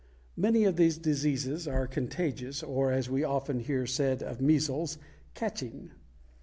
[0.35, 4.97] Many of these diseases are contagious, or, as we often hear said of measles,
[5.35, 5.91] "catching."